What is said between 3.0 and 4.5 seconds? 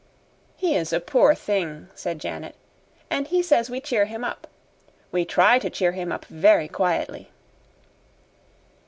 "and he says we cheer him up.